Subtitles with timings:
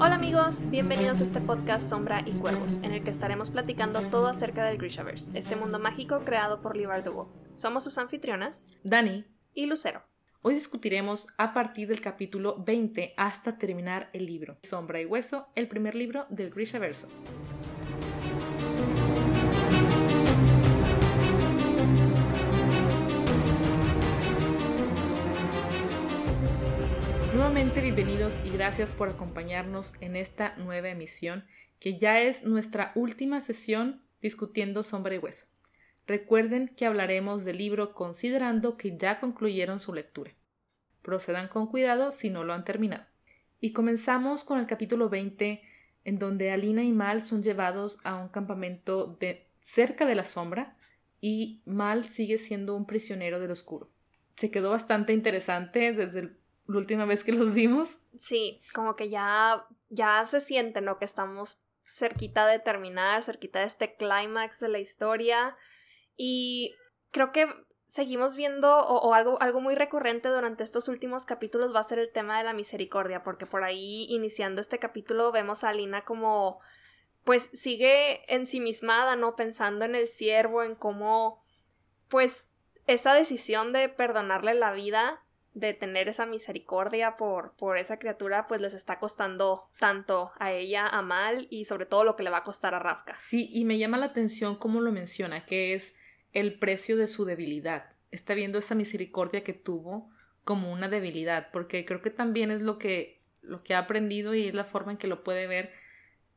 [0.00, 4.26] Hola amigos, bienvenidos a este podcast Sombra y Cuervos, en el que estaremos platicando todo
[4.26, 7.32] acerca del Grishaverse, este mundo mágico creado por Lee Bardugo.
[7.54, 9.24] Somos sus anfitrionas, Dani,
[9.54, 10.02] y Lucero.
[10.42, 15.68] hoy discutiremos a partir del capítulo 20 hasta terminar el libro Sombra y Hueso, el
[15.68, 17.06] primer libro del Grishaverso.
[27.48, 31.46] Nuevamente bienvenidos y gracias por acompañarnos en esta nueva emisión
[31.80, 35.46] que ya es nuestra última sesión discutiendo Sombra y Hueso.
[36.06, 40.32] Recuerden que hablaremos del libro considerando que ya concluyeron su lectura.
[41.00, 43.06] Procedan con cuidado si no lo han terminado.
[43.62, 45.62] Y comenzamos con el capítulo 20
[46.04, 50.76] en donde Alina y Mal son llevados a un campamento de cerca de la sombra
[51.22, 53.88] y Mal sigue siendo un prisionero del oscuro.
[54.36, 56.36] Se quedó bastante interesante desde el-
[56.68, 57.98] la última vez que los vimos.
[58.18, 60.98] Sí, como que ya, ya se siente, ¿no?
[60.98, 65.56] Que estamos cerquita de terminar, cerquita de este clímax de la historia.
[66.14, 66.74] Y
[67.10, 67.48] creo que
[67.86, 72.12] seguimos viendo, o, algo, algo muy recurrente durante estos últimos capítulos va a ser el
[72.12, 76.60] tema de la misericordia, porque por ahí, iniciando este capítulo, vemos a Alina como,
[77.24, 79.36] pues sigue ensimismada, ¿no?
[79.36, 81.42] Pensando en el siervo, en cómo,
[82.08, 82.46] pues,
[82.86, 85.22] esa decisión de perdonarle la vida
[85.54, 90.86] de tener esa misericordia por, por esa criatura, pues les está costando tanto a ella,
[90.86, 93.16] a Mal, y sobre todo lo que le va a costar a Ravka.
[93.18, 95.96] Sí, y me llama la atención cómo lo menciona, que es
[96.32, 97.92] el precio de su debilidad.
[98.10, 100.10] Está viendo esa misericordia que tuvo
[100.44, 104.46] como una debilidad, porque creo que también es lo que, lo que ha aprendido y
[104.46, 105.72] es la forma en que lo puede ver,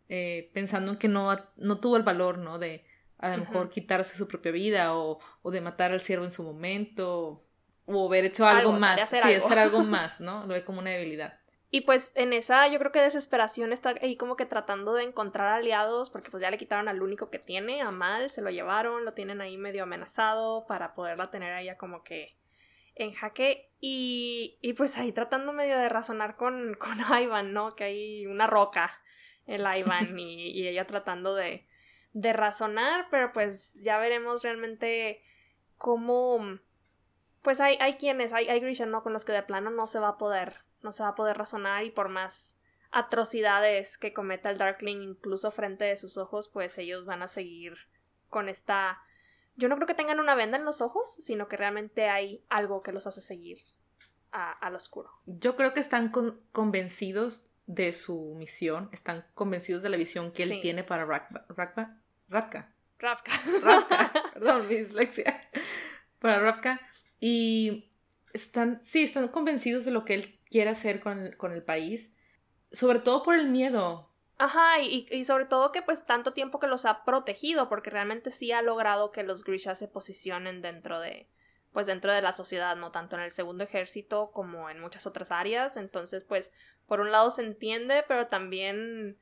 [0.10, 2.60] eh, pensando en que no, no tuvo el valor, ¿no?
[2.60, 2.86] De
[3.20, 6.42] a lo mejor quitarse su propia vida o, o de matar al siervo en su
[6.42, 7.46] momento
[7.86, 9.02] o haber hecho algo, más.
[9.02, 9.46] hacer sí, algo.
[9.46, 10.46] hacer algo más, ¿no?
[10.46, 11.40] Lo ve como una debilidad.
[11.74, 15.48] Y pues en esa yo creo que desesperación está ahí como que tratando de encontrar
[15.48, 19.06] aliados porque pues ya le quitaron al único que tiene, a Mal, se lo llevaron,
[19.06, 22.36] lo tienen ahí medio amenazado para poderla tener a ella como que
[22.96, 27.74] en jaque y, y pues ahí tratando medio de razonar con, con Ivan, ¿no?
[27.74, 28.92] Que hay una roca
[29.48, 31.66] el Ivan y, y ella tratando de,
[32.12, 35.24] de razonar, pero pues ya veremos realmente
[35.78, 36.60] cómo
[37.42, 39.04] pues hay, hay quienes, hay, hay Grisha, ¿no?
[39.04, 41.38] Con los que de plano no se va a poder, no se va a poder
[41.38, 42.58] razonar y por más
[42.92, 47.74] atrocidades que cometa el Darkling incluso frente de sus ojos, pues ellos van a seguir
[48.30, 49.00] con esta...
[49.56, 52.82] Yo no creo que tengan una venda en los ojos, sino que realmente hay algo
[52.84, 53.60] que los hace seguir
[54.32, 55.10] a- al oscuro.
[55.26, 60.46] Yo creo que están con- convencidos de su misión, están convencidos de la visión que
[60.46, 60.54] Sí.
[60.54, 61.98] él tiene para Rakba, Rakba,
[62.30, 63.32] Ravka, Ravka.
[63.62, 65.50] Ravka, perdón, mi dislexia,
[66.20, 66.80] para Ravka,
[67.22, 67.90] y
[68.34, 72.14] están, sí, están convencidos de lo que él quiere hacer con, con el país,
[72.74, 74.10] sobre todo por el miedo.
[74.38, 78.32] Ajá, y, y sobre todo que pues tanto tiempo que los ha protegido, porque realmente
[78.32, 81.30] sí ha logrado que los Grisha se posicionen dentro de,
[81.72, 85.32] pues dentro de la sociedad, no tanto en el segundo ejército como en muchas otras
[85.32, 85.78] áreas.
[85.78, 86.52] Entonces, pues,
[86.86, 89.18] por un lado se entiende, pero también,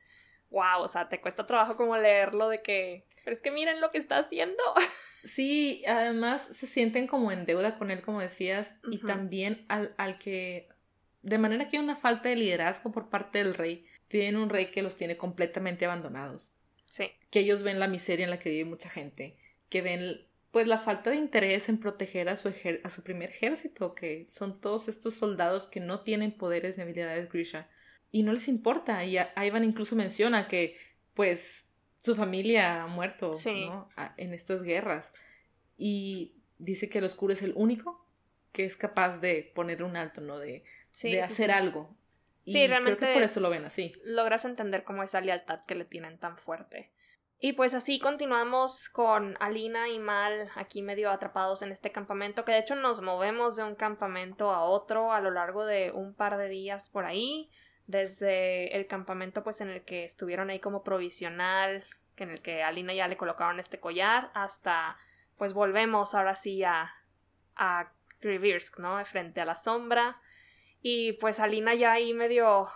[0.49, 3.91] wow, o sea, te cuesta trabajo como leerlo de que, pero es que miren lo
[3.91, 4.61] que está haciendo.
[5.21, 10.17] Sí, además se sienten como en deuda con él, como decías, y también al, al
[10.17, 10.69] que,
[11.23, 14.67] de manera que hay una falta de liderazgo por parte del rey, tienen un rey
[14.71, 16.55] que los tiene completamente abandonados.
[16.85, 19.35] Sí, que ellos ven la miseria en la que vive mucha gente,
[19.67, 23.29] que ven pues la falta de interés en proteger a su, ejer- a su primer
[23.31, 27.67] ejército, que son todos estos soldados que no tienen poderes ni habilidades Grisha,
[28.11, 30.77] y no les importa, y a- Ivan incluso menciona que
[31.13, 31.69] pues
[32.01, 33.65] su familia ha muerto Sí.
[33.67, 33.89] ¿no?
[34.17, 35.13] En estas guerras,
[35.77, 38.05] y dice que el oscuro es el único
[38.51, 40.39] que es capaz de poner un alto, ¿no?
[40.39, 41.11] De, sí.
[41.11, 41.51] de hacer sí.
[41.51, 41.95] algo.
[42.45, 43.91] Y Sí, creo realmente- que por eso lo ven así.
[44.03, 46.91] logras entender como esa lealtad que le tienen tan fuerte.
[47.41, 52.51] Y pues así continuamos con Alina y Mal aquí medio atrapados en este campamento, que
[52.51, 56.37] de hecho nos movemos de un campamento a otro a lo largo de un par
[56.37, 57.49] de días por ahí,
[57.89, 61.83] desde el campamento pues en el que estuvieron ahí como provisional,
[62.15, 64.95] que en el que a Alina ya le colocaron este collar, hasta
[65.37, 66.93] pues volvemos ahora sí a,
[67.55, 67.91] a
[68.21, 69.03] Grivirsk, ¿no?
[69.05, 70.21] Frente a la sombra.
[70.83, 72.69] Y pues Alina ya ahí medio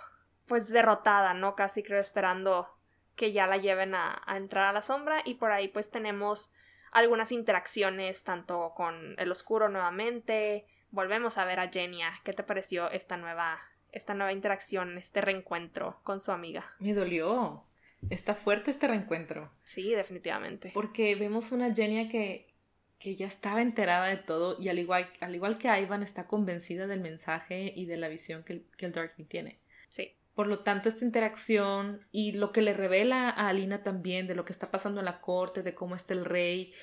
[0.47, 1.55] pues derrotada, ¿no?
[1.55, 2.67] Casi creo esperando
[3.15, 6.53] que ya la lleven a, a entrar a la sombra y por ahí pues tenemos
[6.91, 10.65] algunas interacciones tanto con el oscuro nuevamente.
[10.89, 12.19] Volvemos a ver a Genia.
[12.23, 13.61] ¿Qué te pareció esta nueva
[13.93, 16.73] esta nueva interacción, este reencuentro con su amiga?
[16.79, 17.63] Me dolió.
[18.09, 19.49] Está fuerte este reencuentro.
[19.63, 20.71] Sí, definitivamente.
[20.73, 22.53] Porque vemos una Genia que,
[22.99, 26.87] que ya estaba enterada de todo y al igual, al igual que Ivan está convencida
[26.87, 29.59] del mensaje y de la visión que, que el Darkling tiene.
[29.89, 30.15] Sí.
[30.35, 34.45] Por lo tanto, esta interacción y lo que le revela a Alina también de lo
[34.45, 36.73] que está pasando en la corte, de cómo está el rey,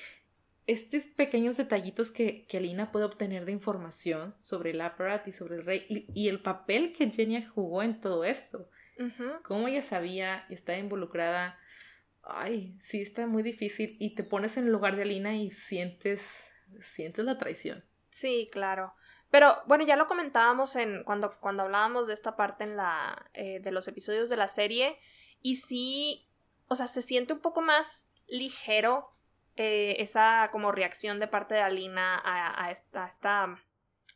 [0.71, 5.57] estos pequeños detallitos que, que Alina puede obtener de información sobre el aparat y sobre
[5.57, 8.69] el rey y, el papel que Genia jugó en todo esto.
[9.45, 11.59] Cómo ella sabía y estaba involucrada
[12.23, 16.53] ay, sí está muy difícil y te pones en el lugar de Alina y sientes,
[16.81, 17.85] sientes la traición.
[18.11, 18.95] Sí, claro.
[19.31, 23.61] Pero bueno, ya lo comentábamos en cuando, cuando hablábamos de esta parte en la eh,
[23.61, 24.99] de los episodios de la serie
[25.41, 26.29] y sí,
[26.67, 29.11] o sea, se siente un poco más ligero
[29.63, 33.63] eh, esa como reacción de parte de Alina a, esta, esta,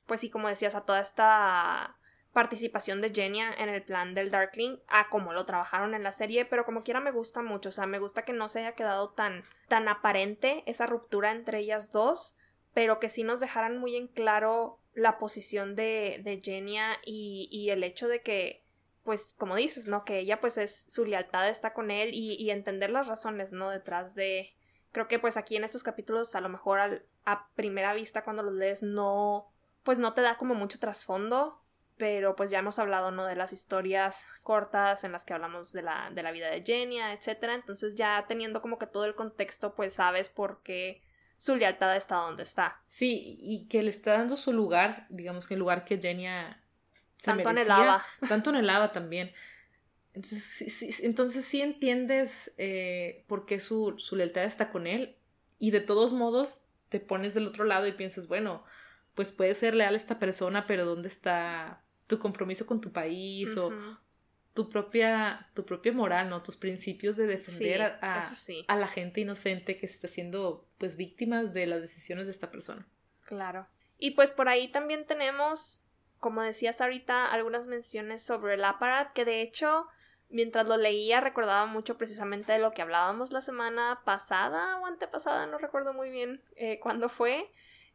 [0.06, 1.98] pues sí, como decías, a toda esta
[2.32, 6.46] participación de Genia en el plan del Darkling a como lo trabajaron en la serie,
[6.46, 9.10] pero como quiera me gusta mucho, o sea, me gusta que no se haya quedado
[9.10, 12.38] tan, tan aparente esa ruptura entre ellas dos,
[12.72, 17.68] pero que sí nos dejaran muy en claro la posición de, de Genia y, y
[17.68, 18.64] el hecho de que,
[19.02, 20.06] pues, como dices, ¿no?
[20.06, 23.68] Que ella pues es, su lealtad está con él y, y entender las razones, ¿no?
[23.68, 24.54] Detrás de...
[24.94, 28.54] Creo que pues aquí en estos capítulos a lo mejor a primera vista cuando los
[28.54, 29.48] lees no,
[29.82, 31.60] pues no te da como mucho trasfondo,
[31.96, 33.26] pero pues ya hemos hablado, ¿no?
[33.26, 37.12] De las historias cortas en las que hablamos de la, de la vida de Genia,
[37.12, 37.42] etc.
[37.54, 41.02] Entonces ya teniendo como que todo el contexto, pues sabes por qué
[41.36, 42.80] su lealtad está donde está.
[42.86, 46.62] Sí, y que le está dando su lugar, digamos que el lugar que Genia
[47.18, 48.04] se tanto anhelaba.
[48.28, 49.32] Tanto anhelaba también.
[50.14, 55.16] Entonces sí, entonces sí entiendes eh, por qué su, su lealtad está con él
[55.58, 58.64] y de todos modos te pones del otro lado y piensas, bueno,
[59.14, 63.56] pues puedes ser leal a esta persona, pero ¿dónde está tu compromiso con tu país
[63.56, 63.72] o
[64.54, 66.42] tu propia, tu propia moral, ¿no?
[66.42, 68.20] Tus principios de defender a,
[68.68, 72.50] a, la gente inocente que se está siendo pues víctimas de las decisiones de esta
[72.50, 72.86] persona.
[73.24, 73.66] Claro.
[73.98, 75.82] Y pues por ahí también tenemos,
[76.20, 79.88] como decías ahorita, algunas menciones sobre el aparat, que de hecho,
[80.34, 85.46] mientras lo leía, recordaba mucho precisamente de lo que hablábamos la semana pasada o antepasada,
[85.46, 87.50] no recuerdo muy bien eh, cuándo fue,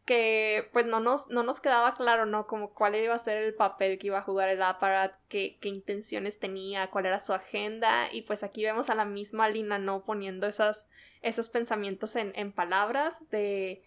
[0.06, 2.48] que pues no nos, no nos quedaba claro, ¿no?
[2.48, 5.68] Como cuál iba a ser el papel que iba a jugar el aparat, qué, qué
[5.68, 10.06] intenciones tenía, cuál era su agenda, y pues aquí vemos a la misma Lina, ¿no?
[10.06, 13.84] Poniendo esos pensamientos en, en palabras de,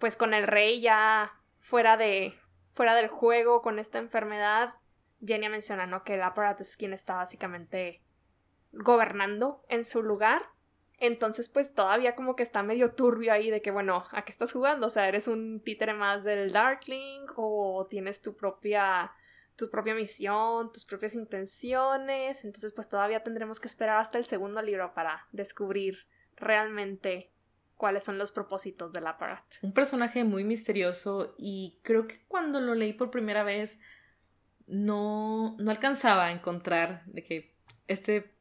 [0.00, 2.34] pues con el rey ya fuera de,
[2.74, 4.74] fuera del juego, con esta enfermedad,
[5.24, 6.04] Jenny menciona, ¿no?
[6.04, 8.02] Que el aparat es quien está básicamente
[8.72, 10.42] gobernando en su lugar
[10.98, 14.52] entonces, pues todavía como que está medio turbio ahí de que, bueno, ¿a qué estás
[14.52, 14.86] jugando?
[14.86, 19.12] O sea, ¿eres un títere más del Darkling o tienes tu propia
[19.56, 22.44] tu propia misión, tus propias intenciones?
[22.44, 26.06] Entonces, pues todavía tendremos que esperar hasta el segundo libro para descubrir
[26.36, 27.30] realmente
[27.76, 29.44] cuáles son los propósitos del aparat.
[29.62, 33.80] Un personaje muy misterioso y creo que cuando lo leí por primera vez
[34.66, 37.54] no, no alcanzaba a encontrar de que
[37.86, 38.32] este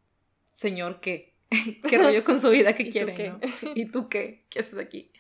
[0.53, 1.33] señor que
[1.87, 3.35] qué rollo con su vida que quiere,
[3.75, 4.45] ¿Y tú qué?
[4.49, 5.11] ¿Qué haces aquí?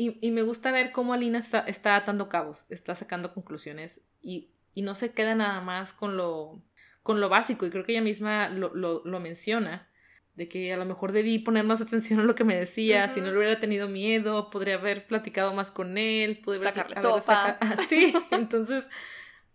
[0.00, 4.82] Y, me gusta ver cómo Alina está, está, atando cabos, está sacando conclusiones y, y,
[4.82, 6.62] no se queda nada más con lo,
[7.02, 7.66] con lo básico.
[7.66, 9.88] Y creo que ella misma lo, lo, lo menciona,
[10.36, 13.20] de que a lo mejor debí poner más atención a lo que me decía, si
[13.20, 17.58] no le hubiera tenido miedo, podría haber platicado más con él, podría sacarle sopa.
[17.60, 18.86] Ah, sí, entonces,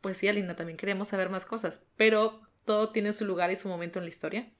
[0.04, 3.70] pues sí, Alina, también queremos saber más cosas, pero todo tiene su lugar y su
[3.70, 4.54] momento en la historia.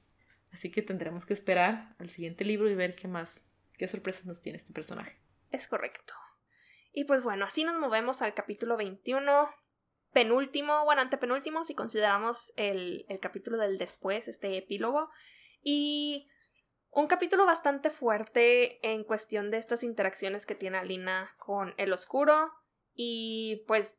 [0.50, 4.40] Así que tendremos que esperar al siguiente libro y ver qué más, qué sorpresas nos
[4.40, 5.20] tiene este personaje.
[5.50, 6.14] Es correcto.
[6.92, 9.50] Y pues bueno, así nos movemos al capítulo 21,
[10.12, 15.10] penúltimo, bueno, antepenúltimo, si consideramos el, el capítulo del después, este epílogo.
[15.62, 16.26] Y
[16.90, 22.50] un capítulo bastante fuerte en cuestión de estas interacciones que tiene Alina con el oscuro
[22.94, 23.98] y pues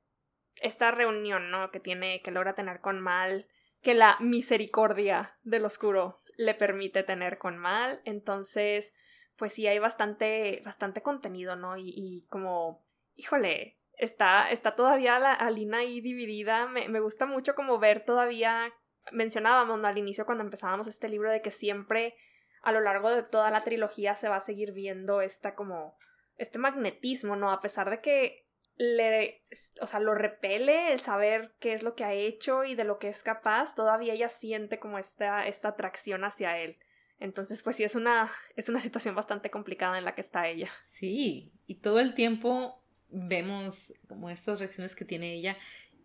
[0.61, 1.71] esta reunión, ¿no?
[1.71, 3.47] Que tiene, que logra tener con Mal,
[3.81, 8.01] que la misericordia del oscuro le permite tener con mal.
[8.03, 8.93] Entonces,
[9.37, 11.77] pues sí hay bastante, bastante contenido, ¿no?
[11.77, 12.83] Y, como,
[13.15, 16.67] híjole, está, está todavía la Alina ahí dividida.
[16.67, 18.73] Me, me gusta mucho como ver todavía,
[19.11, 19.87] mencionábamos, ¿no?
[19.87, 22.15] Al inicio cuando empezábamos este libro de que siempre
[22.63, 25.95] a lo largo de toda la trilogía se va a seguir viendo esta como,
[26.37, 27.51] este magnetismo, ¿no?
[27.51, 28.44] A pesar de que
[28.77, 29.43] le,
[29.81, 32.99] o sea, lo repele el saber qué es lo que ha hecho y de lo
[32.99, 36.77] que es capaz, todavía ella siente como esta, esta atracción hacia él.
[37.19, 40.69] Entonces, pues sí, es una, es una situación bastante complicada en la que está ella.
[40.83, 45.57] Sí, y todo el tiempo vemos como estas reacciones que tiene ella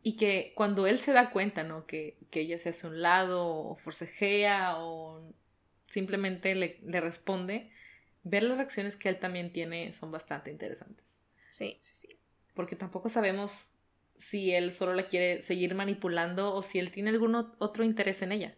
[0.02, 1.86] y que cuando él se da cuenta, ¿no?
[1.86, 5.34] Que, que ella se hace a un lado o forcejea o
[5.88, 7.72] simplemente le, le responde,
[8.22, 11.18] ver las reacciones que él también tiene son bastante interesantes.
[11.48, 12.19] Sí, sí, sí.
[12.54, 13.72] Porque tampoco sabemos
[14.16, 18.32] si él solo la quiere seguir manipulando o si él tiene algún otro interés en
[18.32, 18.56] ella.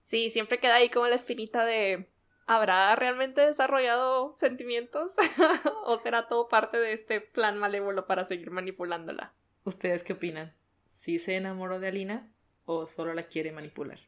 [0.00, 2.10] Sí, siempre queda ahí como la espinita de
[2.46, 5.14] ¿habrá realmente desarrollado sentimientos?
[5.84, 9.32] ¿O será todo parte de este plan malévolo para seguir manipulándola?
[9.64, 10.54] ¿Ustedes qué opinan?
[10.86, 12.30] ¿Si se enamoró de Alina
[12.64, 14.00] o solo la quiere manipular?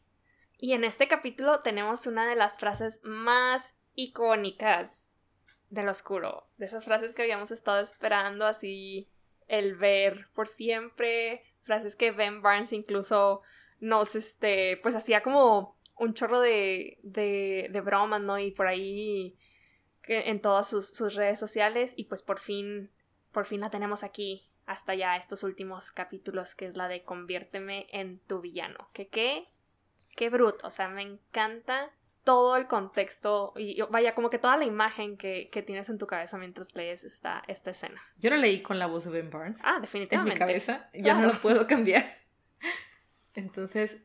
[0.59, 5.13] Y en este capítulo tenemos una de las frases más icónicas
[5.75, 6.47] del oscuro.
[6.57, 9.09] De esas frases que habíamos estado esperando así
[9.49, 11.43] el ver por siempre.
[11.63, 13.43] Frases que Ben Barnes incluso
[13.81, 18.39] nos, este, pues hacía como un chorro de, de, de bromas, ¿no?
[18.39, 19.37] Y por ahí
[20.07, 22.91] en todas sus, sus, redes sociales y pues por fin,
[23.33, 27.87] por fin la tenemos aquí hasta ya estos últimos capítulos que es la de conviérteme
[27.91, 28.89] en tu villano.
[28.93, 29.49] Que qué,
[30.15, 31.91] qué bruto, o sea, me encanta
[32.25, 36.07] todo el contexto y vaya, como que toda la imagen que, que tienes en tu
[36.07, 38.01] cabeza mientras lees esta, esta escena.
[38.17, 39.61] Yo lo leí con la voz de Ben Barnes.
[39.63, 40.33] Ah, definitivamente.
[40.33, 42.17] En mi cabeza, ya no lo puedo cambiar.
[43.35, 44.03] Entonces,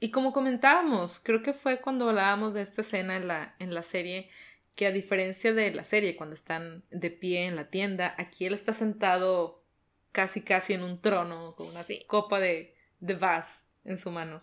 [0.00, 3.84] y como comentábamos, creo que fue cuando hablábamos de esta escena en la, en la
[3.84, 4.30] serie,
[4.74, 8.54] que a diferencia de la serie, cuando están de pie en la tienda, aquí él
[8.54, 9.62] está sentado
[10.10, 14.42] casi casi en un trono, con una copa de, de vas en su mano.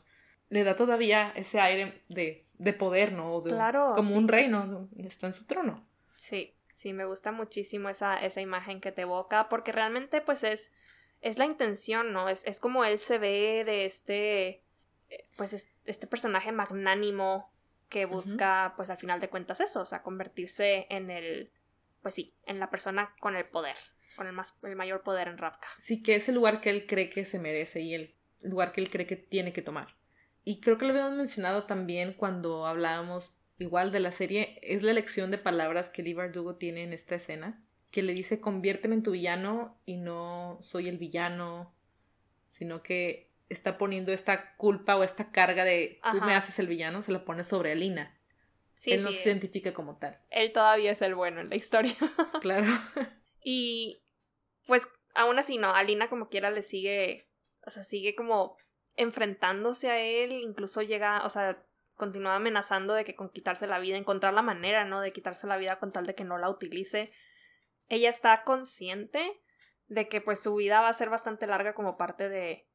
[0.50, 3.44] Le da todavía ese aire de, de poder, ¿no?
[3.44, 3.86] claro.
[3.96, 5.86] Como un reino, está en su trono.
[6.16, 10.74] Sí, sí, me gusta muchísimo esa, esa imagen que te evoca, porque realmente pues es,
[11.22, 12.30] es la intención, ¿no?
[12.30, 14.64] Es, es como él se ve de este
[15.38, 17.50] pues este personaje magnánimo
[17.90, 21.52] que busca, pues al final de cuentas eso, o sea, convertirse en el,
[22.02, 23.76] pues sí, en la persona con el poder,
[24.16, 25.70] con el, más, el mayor poder en Rapka.
[25.80, 28.82] Sí, que es el lugar que él cree que se merece y el lugar que
[28.82, 29.96] él cree que tiene que tomar.
[30.48, 34.92] Y creo que lo habíamos mencionado también cuando hablábamos igual de la serie, es la
[34.92, 37.62] elección de palabras que Lee Bardugo tiene en esta escena,
[37.92, 41.76] que le dice conviérteme en tu villano y no soy el villano,
[42.46, 47.02] sino que está poniendo esta culpa o esta carga de tú me haces el villano,
[47.02, 48.18] se la pone sobre Alina.
[48.74, 50.18] Sí, él no se identifica como tal.
[50.30, 51.94] Él todavía es el bueno en la historia.
[52.40, 52.68] claro.
[53.50, 54.02] Y
[54.66, 57.30] pues aún así no, Alina como quiera le sigue,
[57.66, 58.58] o sea, sigue como
[58.98, 61.64] enfrentándose a él, incluso llega, o sea,
[61.96, 65.02] continúa amenazando de que con quitarse la vida, encontrar la manera, ¿no?
[65.02, 67.12] De quitarse la vida con tal de que no la utilice.
[67.88, 69.40] Ella está consciente
[69.88, 72.68] de que pues su vida va a ser bastante larga como parte de,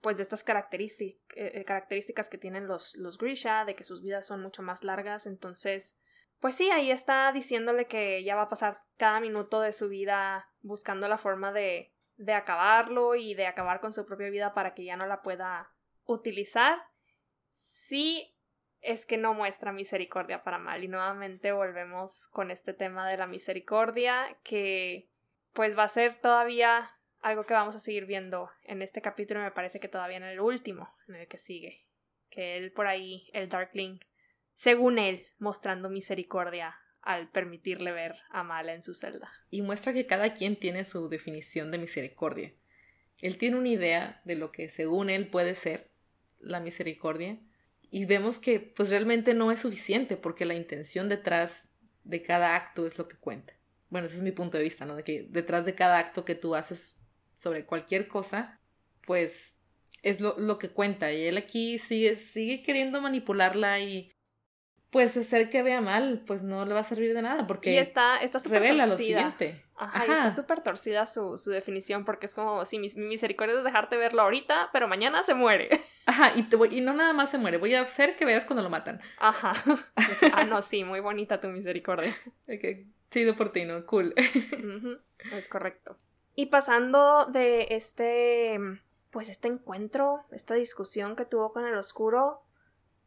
[0.00, 4.26] pues de estas características, eh, características que tienen los, los Grisha, de que sus vidas
[4.26, 5.98] son mucho más largas, entonces,
[6.40, 10.48] pues sí, ahí está diciéndole que ya va a pasar cada minuto de su vida
[10.60, 14.84] buscando la forma de, de acabarlo y de acabar con su propia vida para que
[14.84, 15.70] ya no la pueda
[16.04, 16.78] utilizar.
[17.50, 18.34] Sí,
[18.80, 23.26] es que no muestra misericordia para mal y nuevamente volvemos con este tema de la
[23.26, 25.08] misericordia que
[25.52, 29.50] pues va a ser todavía algo que vamos a seguir viendo en este capítulo, me
[29.50, 31.84] parece que todavía en el último, en el que sigue.
[32.30, 33.98] Que él por ahí, el Darkling,
[34.54, 36.76] según él, mostrando misericordia
[37.08, 39.32] al permitirle ver a Mala en su celda.
[39.48, 42.52] Y muestra que cada quien tiene su definición de misericordia.
[43.16, 45.88] Él tiene una idea de lo que según él puede ser
[46.38, 47.38] la misericordia
[47.90, 51.70] y vemos que pues realmente no es suficiente porque la intención detrás
[52.04, 53.54] de cada acto es lo que cuenta.
[53.88, 54.94] Bueno, ese es mi punto de vista, ¿no?
[54.94, 56.98] De que detrás de cada acto que tú haces
[57.36, 58.60] sobre cualquier cosa,
[59.06, 59.58] pues
[60.02, 61.10] es lo, que cuenta.
[61.10, 64.12] Y él aquí sigue, sigue queriendo manipularla y
[64.90, 67.78] pues hacer que vea mal, pues no le va a servir de nada porque y
[67.78, 68.86] está está súper torcida.
[68.86, 69.64] lo siguiente.
[69.76, 73.64] Ajá, Y está súper torcida su, su, definición porque es como, sí, mi, misericordia es
[73.64, 75.68] dejarte verlo ahorita, pero mañana se muere.
[76.06, 78.44] Ajá, y, te voy, y no nada más se muere, voy a hacer que veas
[78.44, 79.00] cuando lo matan.
[79.18, 79.52] Ajá.
[80.32, 82.16] ah, no, sí, muy bonita tu misericordia.
[83.10, 83.84] Chido por ti, ¿no?
[83.86, 84.14] Cool.
[85.32, 85.96] Es correcto.
[86.36, 88.58] Y pasando de este,
[89.10, 92.42] pues este encuentro, esta discusión que tuvo con el oscuro,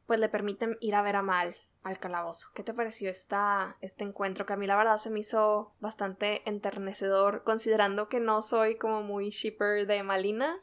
[0.07, 2.49] pues le permiten ir a ver a Mal al calabozo.
[2.53, 4.45] ¿Qué te pareció esta, este encuentro?
[4.45, 9.01] Que a mí la verdad se me hizo bastante enternecedor, considerando que no soy como
[9.01, 10.59] muy shipper de Malina.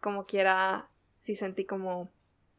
[0.00, 2.10] Como quiera, sí sentí como,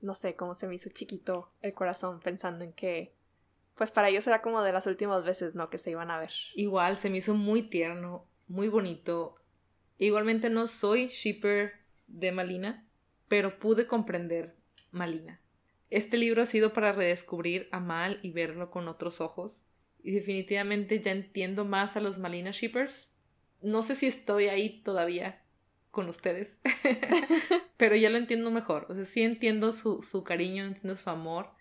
[0.01, 3.13] no sé, como se me hizo chiquito el corazón pensando en que,
[3.75, 5.69] pues para ellos era como de las últimas veces, ¿no?
[5.69, 6.31] Que se iban a ver.
[6.55, 9.35] Igual, se me hizo muy tierno muy bonito.
[9.97, 11.73] Igualmente no soy shipper
[12.07, 12.85] de Malina,
[13.27, 14.55] pero pude comprender
[14.91, 15.39] Malina.
[15.93, 19.63] Este libro ha sido para redescubrir a Mal y verlo con otros ojos.
[20.01, 23.13] Y definitivamente ya entiendo más a los Malina shippers.
[23.61, 25.43] No sé si estoy ahí todavía
[25.91, 26.57] con ustedes,
[27.77, 28.87] pero ya lo entiendo mejor.
[28.89, 31.51] O sea, sí entiendo su, su cariño, entiendo su amor.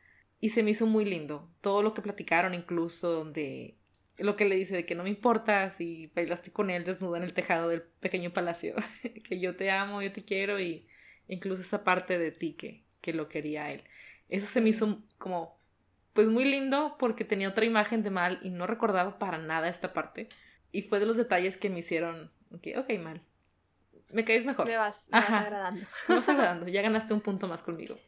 [0.41, 1.53] Y se me hizo muy lindo.
[1.61, 3.77] Todo lo que platicaron, incluso donde
[4.17, 7.25] lo que le dice de que no me importa si bailaste con él desnuda en
[7.25, 8.77] el tejado del pequeño palacio,
[9.29, 10.89] que yo te amo, yo te quiero y
[11.29, 13.85] incluso esa parte de ti que, que lo quería él.
[14.33, 15.61] Eso se me hizo como,
[16.15, 19.93] pues muy lindo porque tenía otra imagen de Mal y no recordaba para nada esta
[19.93, 20.31] parte.
[20.73, 23.21] Y fue de los detalles que me hicieron, ok, ok, Mal.
[24.09, 24.67] Me caes mejor.
[24.67, 25.87] Me vas, me vas agradando.
[26.09, 27.99] Me vas agradando, ya ganaste un punto más conmigo.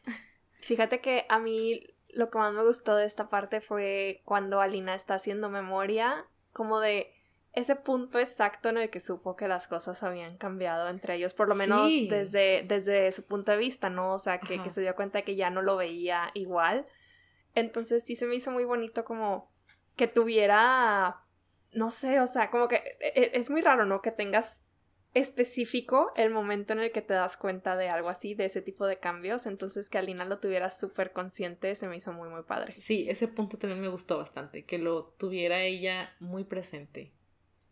[0.61, 4.95] Fíjate que a mí lo que más me gustó de esta parte fue cuando Alina
[4.95, 7.13] está haciendo memoria, como de
[7.55, 11.47] ese punto exacto en el que supo que las cosas habían cambiado entre ellos, por
[11.47, 14.13] lo menos desde, desde su punto de vista, ¿no?
[14.13, 16.85] O sea, que, que, se dio cuenta de que ya no lo veía igual.
[17.55, 19.49] Entonces sí se me hizo muy bonito como
[19.95, 21.15] que tuviera,
[21.71, 24.01] no sé, o sea, como que e, e, es muy raro, ¿no?
[24.01, 24.65] Que tengas
[25.15, 28.85] específico el momento en el que te das cuenta de algo así, de ese tipo
[28.85, 29.45] de cambios.
[29.45, 32.75] Entonces que Alina lo tuviera súper consciente se me hizo muy, muy padre.
[32.79, 37.13] Sí, ese punto también me gustó bastante, que lo tuviera ella muy presente.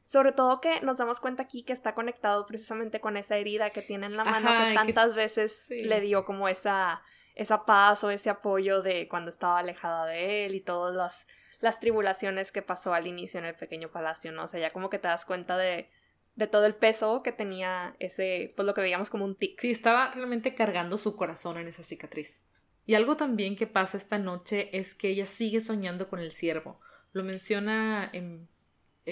[0.05, 3.81] Sobre todo que nos damos cuenta aquí que está conectado precisamente con esa herida que
[3.81, 7.01] tiene en la mano que tantas veces le dio como esa,
[7.35, 11.27] esa paz o ese apoyo de cuando estaba alejada de él y todas las,
[11.59, 14.43] las tribulaciones que pasó al inicio en el pequeño palacio, ¿no?
[14.43, 15.89] O sea, ya como que te das cuenta de
[16.35, 19.59] de todo el peso que tenía ese, pues lo que veíamos como un tic.
[19.59, 22.41] Sí, estaba realmente cargando su corazón en esa cicatriz.
[22.85, 26.79] Y algo también que pasa esta noche es que ella sigue soñando con el ciervo.
[27.11, 28.49] Lo menciona en,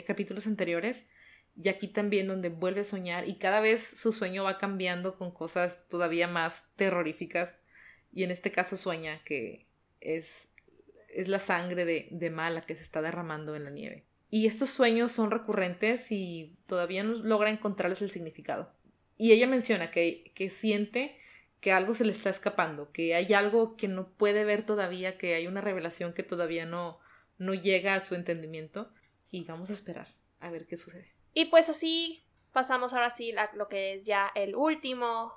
[0.06, 1.08] capítulos anteriores
[1.56, 5.32] y aquí también donde vuelve a soñar y cada vez su sueño va cambiando con
[5.32, 7.54] cosas todavía más terroríficas
[8.14, 9.68] y en este caso sueña que
[10.00, 10.54] es,
[11.10, 14.06] es la sangre de, de mala que se está derramando en la nieve.
[14.30, 18.74] Y estos sueños son recurrentes y todavía no logra encontrarles el significado.
[19.18, 21.18] Y ella menciona que, que siente
[21.60, 25.36] que algo se le está escapando, que hay algo que no puede ver todavía, que
[25.36, 27.00] hay una revelación que todavía no,
[27.38, 28.92] no llega a su entendimiento.
[29.32, 30.08] Y vamos a esperar
[30.40, 31.14] a ver qué sucede.
[31.34, 35.34] Y pues así pasamos ahora sí a lo que es ya el último,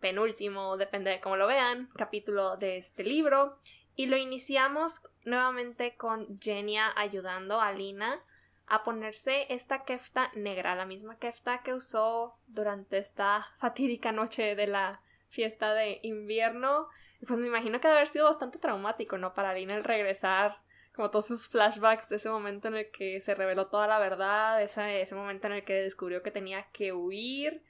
[0.00, 3.58] penúltimo, depende de cómo lo vean, capítulo de este libro.
[3.94, 8.22] Y lo iniciamos nuevamente con Genia ayudando a Lina
[8.66, 14.66] a ponerse esta kefta negra, la misma kefta que usó durante esta fatídica noche de
[14.66, 16.88] la fiesta de invierno.
[17.26, 19.34] Pues me imagino que debe haber sido bastante traumático, ¿no?
[19.34, 20.58] Para Lina el regresar,
[20.96, 24.62] como todos sus flashbacks de ese momento en el que se reveló toda la verdad,
[24.62, 27.62] ese, ese momento en el que descubrió que tenía que huir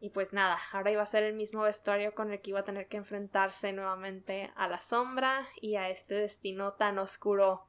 [0.00, 2.64] y pues nada, ahora iba a ser el mismo vestuario con el que iba a
[2.64, 7.66] tener que enfrentarse nuevamente a la sombra y a este destino tan oscuro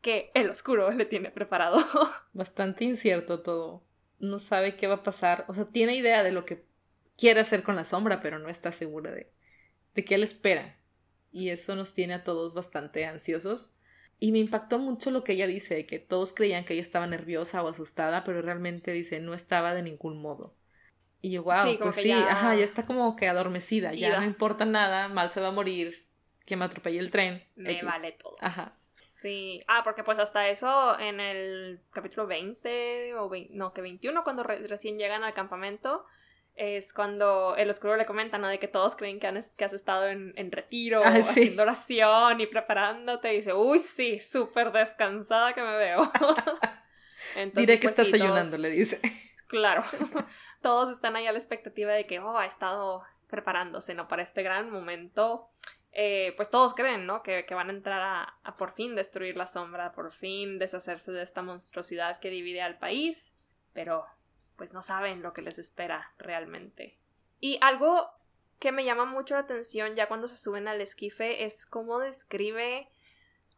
[0.00, 1.78] que el oscuro le tiene preparado.
[2.32, 3.84] Bastante incierto todo.
[4.18, 5.44] No sabe qué va a pasar.
[5.46, 6.64] O sea, tiene idea de lo que
[7.16, 9.32] quiere hacer con la sombra, pero no está segura de,
[9.94, 10.76] de qué le espera.
[11.30, 13.72] Y eso nos tiene a todos bastante ansiosos.
[14.20, 17.62] Y me impactó mucho lo que ella dice, que todos creían que ella estaba nerviosa
[17.62, 20.54] o asustada, pero realmente dice no estaba de ningún modo.
[21.20, 22.30] Y yo, wow, pues sí, ya...
[22.30, 26.06] ajá, ya está como que adormecida, ya no importa nada, mal se va a morir,
[26.44, 27.44] que me atropelle el tren.
[27.56, 28.36] Me vale todo.
[28.40, 28.74] Ajá.
[29.04, 34.44] Sí, ah, porque pues hasta eso en el capítulo 20 o no, que 21 cuando
[34.44, 36.04] recién llegan al campamento
[36.58, 38.48] es cuando el oscuro le comenta, ¿no?
[38.48, 42.40] De que todos creen que, han, que has estado en, en retiro, ah, haciendo oración
[42.40, 43.32] y preparándote.
[43.32, 46.00] Y dice, uy, sí, súper descansada que me veo.
[47.36, 49.00] Entonces, Diré que pues, estás ayunando, le dice.
[49.46, 49.82] Claro.
[50.60, 54.06] todos están ahí a la expectativa de que, oh, ha estado preparándose, ¿no?
[54.06, 55.48] Para este gran momento.
[55.92, 57.22] Eh, pues todos creen, ¿no?
[57.22, 61.22] Que, van a entrar a, a, por fin destruir la sombra, por fin deshacerse de
[61.22, 63.32] esta monstruosidad que divide al país,
[63.72, 64.04] pero
[64.58, 66.98] pues no saben lo que les espera realmente.
[67.40, 68.10] Y algo
[68.58, 72.90] que me llama mucho la atención ya cuando se suben al esquife es cómo describe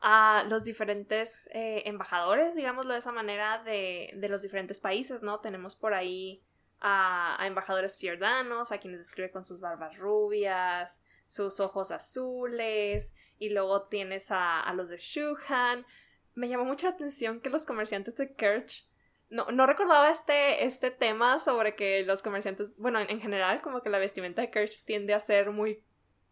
[0.03, 5.41] a los diferentes eh, embajadores, digámoslo de esa manera, de, de los diferentes países, ¿no?
[5.41, 6.43] Tenemos por ahí
[6.81, 13.83] a, embajadores fiordanos, a quienes describe con sus barbas rubias, sus ojos azules, y luego
[13.83, 15.87] tienes a, los de Shuhan.
[16.35, 18.89] Me llamó mucha atención que los comerciantes de Kerch
[19.31, 23.89] no, no recordaba este, este tema sobre que los comerciantes, bueno, en, general, como que
[23.89, 25.83] la vestimenta de Kerch tiende a ser muy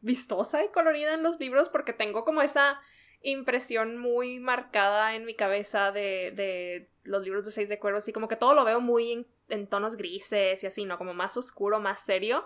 [0.01, 2.81] vistosa y colorida en los libros porque tengo como esa
[3.23, 8.13] impresión muy marcada en mi cabeza de, de los libros de Seis de Cuervos y
[8.13, 10.99] como que todo lo veo muy en, tonos grises y así, ¿no?
[10.99, 12.45] Como más oscuro, más serio.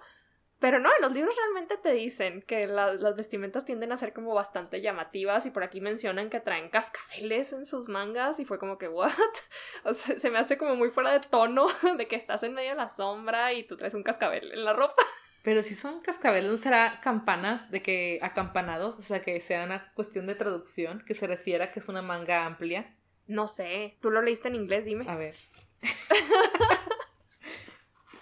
[0.62, 4.33] Pero no, en los libros realmente te dicen que las vestimentas tienden a ser como
[4.33, 8.79] bastante llamativas y por aquí mencionan que traen cascabeles en sus mangas y fue como
[8.79, 9.11] que, ¿what?
[9.85, 11.66] O sea, se me hace como muy fuera de tono
[11.98, 14.72] de que estás en medio de la sombra y tú traes un cascabel en la
[14.72, 14.94] ropa.
[15.42, 18.96] Pero si son cascabeles, ¿no será campanas de que acampanados?
[19.01, 22.03] O sea, que sea una cuestión de traducción que se refiera a que es una
[22.03, 22.94] manga amplia
[23.27, 25.11] No sé, tú lo leíste en inglés, dime.
[25.11, 25.35] A ver.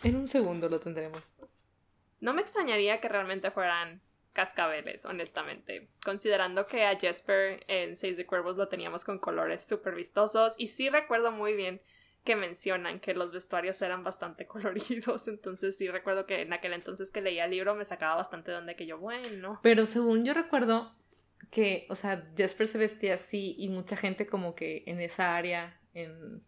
[0.05, 1.35] en un segundo lo tendremos.
[2.21, 4.03] No me extrañaría que realmente fueran
[4.33, 5.89] cascabeles, honestamente.
[6.05, 10.55] Considerando que a Jesper en Seis de Cuervos lo teníamos con colores súper vistosos.
[10.59, 11.81] Y sí recuerdo muy bien
[12.25, 15.29] que mencionan que los vestuarios eran bastante coloridos.
[15.29, 18.59] Entonces sí recuerdo que en aquel entonces que leía el libro me sacaba bastante de
[18.59, 19.59] donde que yo, bueno.
[19.63, 20.95] Pero según yo recuerdo
[21.51, 25.81] que, o sea, Jesper se vestía así y mucha gente como que en esa área,
[25.95, 26.43] en,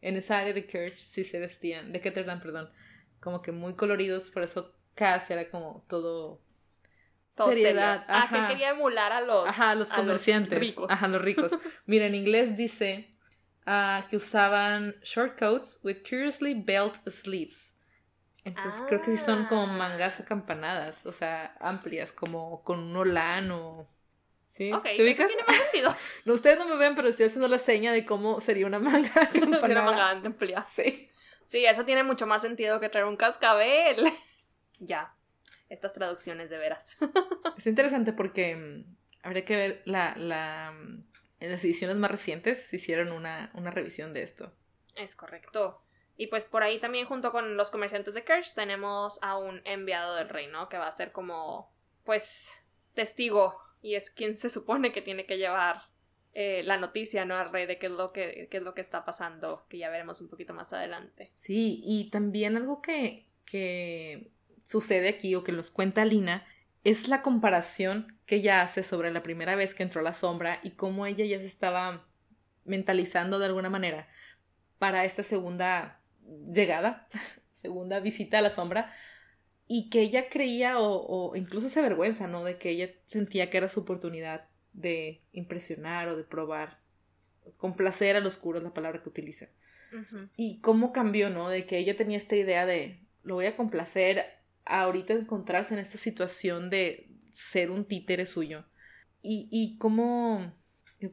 [0.00, 2.70] en esa área de Kirch sí se vestían, de Ketterdam, perdón,
[3.20, 6.40] como que muy coloridos, por eso Cass era como todo
[7.46, 8.04] seriedad.
[8.08, 10.58] Ah, que quería emular a los, Ajá, los comerciantes.
[10.58, 10.90] ricos.
[10.90, 11.52] Ajá, los ricos.
[11.86, 13.10] Mira, en inglés dice
[13.66, 17.76] uh, que usaban short coats with curiously belt sleeves.
[18.44, 19.76] Entonces creo que sí son como ah.
[19.76, 23.86] mangas acampanadas, o sea, amplias, como con un olán o...
[24.48, 24.72] ¿Sí?
[24.72, 25.94] Ok, eso tiene más sentido.
[26.24, 29.10] no, ustedes no me ven, pero estoy haciendo la seña de cómo sería una manga
[29.14, 29.66] acampanada.
[29.66, 30.62] una manga amplia.
[30.62, 31.10] Sí.
[31.44, 33.96] Sí, eso tiene mucho más sentido que traer un cascabel.
[34.78, 35.14] Ya,
[35.68, 36.96] estas traducciones de veras.
[37.58, 41.04] es interesante porque mm, habría que ver la, la, mm,
[41.40, 44.52] en las ediciones más recientes se hicieron una, una revisión de esto.
[44.96, 45.82] Es correcto.
[46.16, 50.16] Y pues por ahí también junto con los comerciantes de Kersh tenemos a un enviado
[50.16, 50.68] del rey, ¿no?
[50.68, 51.72] Que va a ser como,
[52.04, 52.64] pues,
[52.94, 55.82] testigo y es quien se supone que tiene que llevar
[56.34, 57.36] eh, la noticia, ¿no?
[57.36, 59.90] Al rey de qué es, lo que, qué es lo que está pasando, que ya
[59.90, 61.30] veremos un poquito más adelante.
[61.32, 64.32] Sí, y también algo que, que
[64.68, 66.46] sucede aquí o que nos cuenta Lina
[66.84, 70.60] es la comparación que ella hace sobre la primera vez que entró a la sombra
[70.62, 72.06] y cómo ella ya se estaba
[72.66, 74.08] mentalizando de alguna manera
[74.78, 76.02] para esta segunda
[76.52, 77.08] llegada,
[77.54, 78.92] segunda visita a la sombra,
[79.66, 82.44] y que ella creía o, incluso se vergüenza, ¿no?
[82.44, 86.78] De que ella sentía que era su oportunidad de impresionar o de probar,
[87.56, 89.48] complacer al oscuro es la palabra que utiliza.
[90.36, 91.48] Y cómo cambió, ¿no?
[91.48, 94.37] De que ella tenía esta idea de lo voy a complacer
[94.68, 98.64] ahorita encontrarse en esta situación de ser un títere suyo.
[99.22, 100.54] Y, y cómo,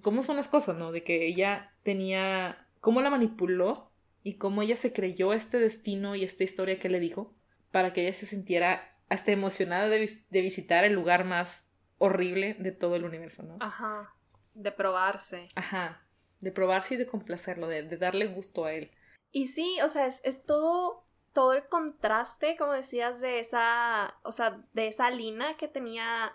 [0.01, 0.91] cómo son las cosas, ¿no?
[0.91, 3.91] De que ella tenía, cómo la manipuló
[4.23, 7.33] y cómo ella se creyó este destino y esta historia que le dijo
[7.71, 12.71] para que ella se sintiera hasta emocionada de, de visitar el lugar más horrible de
[12.71, 13.57] todo el universo, ¿no?
[13.59, 14.13] Ajá,
[14.53, 15.47] de probarse.
[15.55, 16.07] Ajá,
[16.41, 18.91] de probarse y de complacerlo, de, de darle gusto a él.
[19.31, 21.04] Y sí, o sea, es, es todo
[21.35, 26.31] todo el contraste, como decías, de esa, o sea, de esa Lina que tenía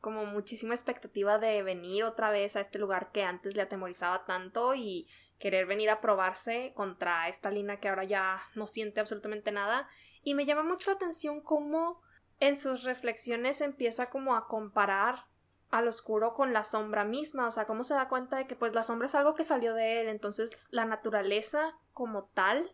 [0.00, 4.74] como muchísima expectativa de venir otra vez a este lugar que antes le atemorizaba tanto
[4.74, 5.06] y
[5.38, 9.86] querer venir a probarse contra esta Lina que ahora ya no siente absolutamente nada.
[10.22, 12.00] Y me llama mucho la atención cómo
[12.40, 15.26] en sus reflexiones empieza como a comparar
[15.70, 18.74] al oscuro con la sombra misma, o sea, cómo se da cuenta de que pues
[18.74, 22.72] la sombra es algo que salió de él, entonces la naturaleza como tal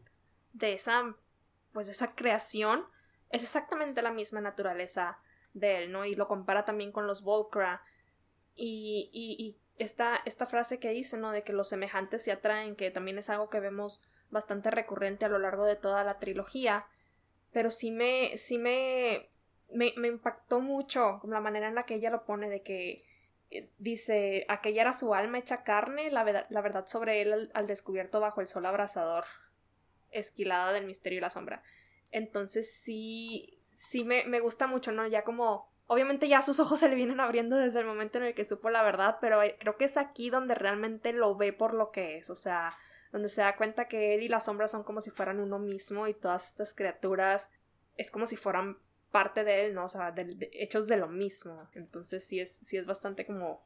[0.52, 1.16] de esa
[1.74, 2.86] pues esa creación
[3.28, 5.18] es exactamente la misma naturaleza
[5.52, 6.06] de él, ¿no?
[6.06, 7.82] Y lo compara también con los Volcra.
[8.54, 11.32] Y, y, esta, esta, frase que dice, ¿no?
[11.32, 15.28] De que los semejantes se atraen, que también es algo que vemos bastante recurrente a
[15.28, 16.86] lo largo de toda la trilogía.
[17.52, 19.30] Pero sí me, sí me,
[19.72, 23.04] me, impactó mucho la manera en la que ella lo pone, de que
[23.50, 28.40] eh, dice, aquella era su alma hecha carne, la, verdad sobre él al descubierto bajo
[28.40, 29.24] el sol abrasador
[30.14, 31.62] esquilada del misterio y la sombra.
[32.10, 35.06] Entonces sí, sí me, me gusta mucho, ¿no?
[35.06, 38.34] Ya como Obviamente ya sus ojos se le vienen abriendo desde el momento en el
[38.34, 41.90] que supo la verdad, pero creo que es aquí donde realmente lo ve por lo
[41.90, 42.74] que es, o sea,
[43.12, 46.08] donde se da cuenta que él y la sombra son como si fueran uno mismo
[46.08, 47.50] y todas estas criaturas
[47.96, 48.78] es como si fueran
[49.10, 49.84] parte de él, ¿no?
[49.84, 50.14] O sea,
[50.52, 51.68] hechos de lo mismo.
[51.74, 53.64] Entonces sí es, sí es bastante como,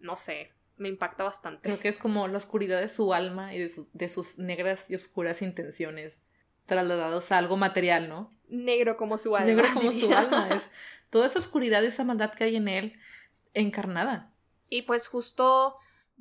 [0.00, 1.62] no sé, me impacta bastante.
[1.62, 5.42] Creo que es como la oscuridad de su alma y de, sus negras y oscuras
[5.42, 6.22] intenciones
[6.66, 8.32] trasladados a algo material, ¿no?
[8.48, 9.46] Negro como su alma.
[9.46, 10.48] Negro como su alma.
[10.50, 10.68] Es
[11.10, 13.00] toda esa oscuridad, esa maldad que hay en él
[13.54, 14.30] encarnada.
[14.68, 15.76] Y pues justo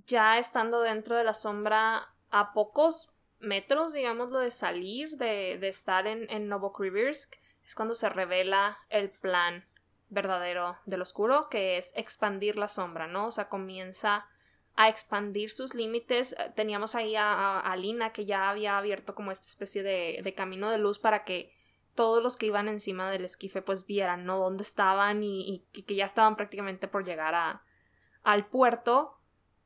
[0.05, 6.07] ya estando dentro de la sombra a pocos metros, digámoslo, de salir, de, de estar
[6.07, 7.35] en, en Novokrivirsk,
[7.65, 9.65] es cuando se revela el plan
[10.09, 13.27] verdadero del oscuro, que es expandir la sombra, ¿no?
[13.27, 14.27] O sea, comienza
[14.75, 16.33] a expandir sus límites.
[16.33, 20.33] Eh, teníamos ahí a, a, Lina que ya había abierto como esta especie de, de,
[20.33, 21.53] camino de luz para que
[21.95, 24.37] todos los que iban encima del esquife pues vieran, ¿no?
[24.37, 27.63] Dónde estaban y, y que ya estaban prácticamente por llegar a,
[28.23, 29.17] al puerto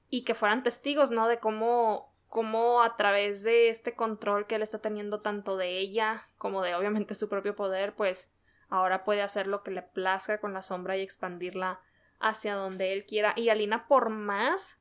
[0.10, 1.28] y que fueran testigos, ¿no?
[1.28, 6.28] De cómo, cómo a través de este control que él está teniendo tanto de ella
[6.38, 8.34] como de obviamente su propio poder, pues
[8.70, 11.80] ahora puede hacer lo que le plazca con la sombra y expandirla
[12.20, 13.34] hacia donde él quiera.
[13.36, 14.80] Y Alina, por más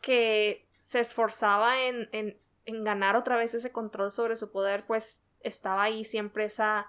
[0.00, 5.24] que se esforzaba en, en, en ganar otra vez ese control sobre su poder, pues
[5.40, 6.88] estaba ahí siempre esa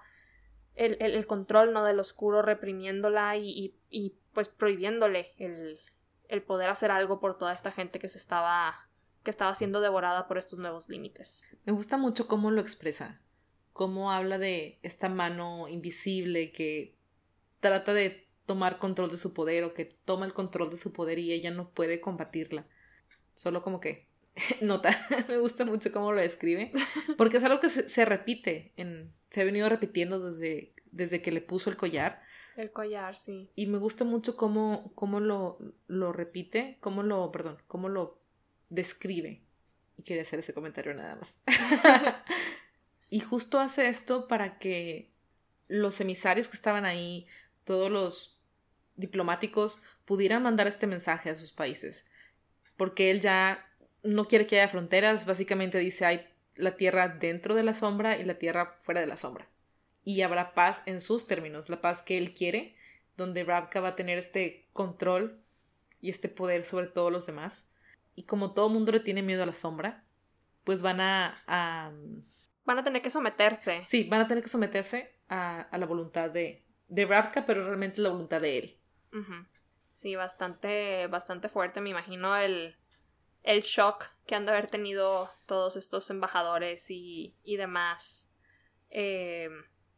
[0.74, 5.78] el, el, control no del oscuro reprimiéndola y, y, y pues prohibiéndole el,
[6.28, 8.88] el, poder hacer algo por toda esta gente que se estaba
[9.22, 11.54] que estaba siendo devorada por estos nuevos límites.
[11.66, 13.20] Me gusta mucho cómo lo expresa,
[13.74, 16.96] cómo habla de esta mano invisible que
[17.60, 21.18] trata de tomar control de su poder o que toma el control de su poder
[21.18, 22.66] y ella no puede combatirla.
[23.40, 24.06] Solo como que
[24.60, 24.90] nota,
[25.28, 26.72] me gusta mucho cómo lo describe,
[27.16, 31.32] porque es algo que se, se repite en, se ha venido repitiendo desde, desde que
[31.32, 32.20] le puso el collar.
[32.58, 33.48] El collar, sí.
[33.56, 38.18] Y me gusta mucho cómo, cómo lo, lo repite, cómo lo, perdón, cómo lo
[38.68, 39.40] describe.
[39.96, 41.40] Y quería hacer ese comentario nada más.
[43.08, 45.08] y justo hace esto para que
[45.66, 47.26] los emisarios que estaban ahí,
[47.64, 48.38] todos los
[48.96, 52.04] diplomáticos, pudieran mandar este mensaje a sus países.
[52.80, 53.70] Porque él ya
[54.02, 58.24] no quiere que haya fronteras, básicamente dice hay la tierra dentro de la sombra y
[58.24, 59.46] la tierra fuera de la sombra.
[60.02, 62.74] Y habrá paz en sus términos, la paz que él quiere,
[63.18, 65.42] donde Rabka va a tener este control
[66.00, 67.68] y este poder sobre todos los demás.
[68.14, 70.02] Y como todo mundo le tiene miedo a la sombra,
[70.64, 71.92] pues van a,
[72.64, 73.82] Van a tener que someterse.
[73.84, 78.00] Sí, van a tener que someterse a, a la voluntad de, de Rabka, pero realmente
[78.00, 78.76] la voluntad de él.
[79.90, 82.76] Sí, bastante, bastante fuerte, me imagino el,
[83.42, 88.30] el shock que han de haber tenido todos estos embajadores y, y demás,
[88.90, 89.48] eh,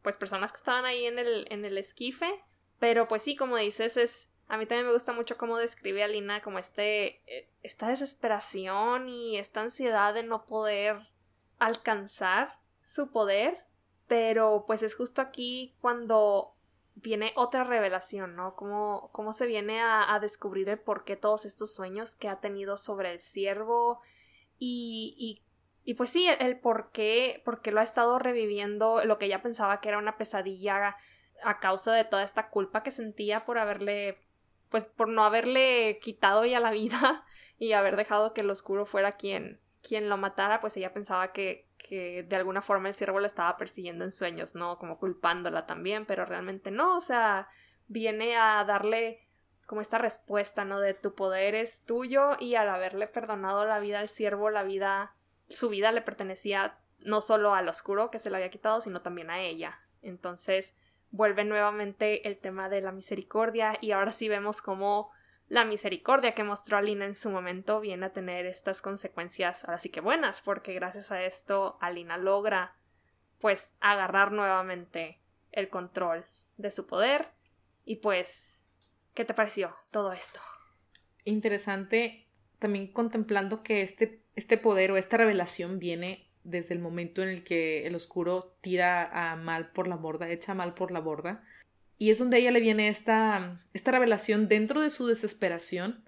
[0.01, 2.43] pues personas que estaban ahí en el, en el esquife.
[2.79, 4.31] Pero pues sí, como dices, es...
[4.47, 7.21] A mí también me gusta mucho cómo describe a Lina como este...
[7.27, 10.97] Eh, esta desesperación y esta ansiedad de no poder
[11.59, 13.63] alcanzar su poder.
[14.07, 16.52] Pero pues es justo aquí cuando
[16.95, 18.55] viene otra revelación, ¿no?
[18.55, 22.39] Cómo, cómo se viene a, a, descubrir el por qué todos estos sueños que ha
[22.39, 23.99] tenido sobre el siervo
[24.57, 25.43] y, y,
[25.83, 29.81] y pues sí, el, por qué, porque lo ha estado reviviendo, lo que ella pensaba
[29.81, 30.95] que era una pesadilla
[31.43, 34.19] a causa de toda esta culpa que sentía por haberle,
[34.69, 37.25] pues por no haberle quitado ya la vida
[37.57, 41.67] y haber dejado que el oscuro fuera quien, quien lo matara, pues ella pensaba que,
[41.87, 44.77] que de alguna forma el ciervo la estaba persiguiendo en sueños, ¿no?
[44.77, 47.49] Como culpándola también, pero realmente no, o sea,
[47.87, 49.27] viene a darle
[49.67, 50.79] como esta respuesta, ¿no?
[50.79, 55.13] De tu poder es tuyo y al haberle perdonado la vida al siervo, la vida,
[55.49, 59.29] su vida le pertenecía no solo al oscuro que se le había quitado, sino también
[59.29, 59.79] a ella.
[60.01, 60.75] Entonces
[61.11, 65.11] vuelve nuevamente el tema de la misericordia y ahora sí vemos cómo
[65.49, 69.89] la misericordia que mostró Alina en su momento viene a tener estas consecuencias ahora sí
[69.89, 72.75] que buenas, porque gracias a esto Alina logra
[73.39, 75.19] pues agarrar nuevamente
[75.51, 76.25] el control
[76.57, 77.27] de su poder
[77.85, 78.69] y pues
[79.13, 80.39] ¿qué te pareció todo esto?
[81.25, 82.25] Interesante
[82.59, 87.43] también contemplando que este, este poder o esta revelación viene desde el momento en el
[87.43, 91.43] que el oscuro tira a mal por la borda, echa mal por la borda
[91.97, 96.03] y es donde a ella le viene esta, esta revelación dentro de su desesperación